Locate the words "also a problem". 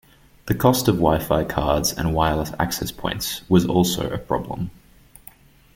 3.67-4.71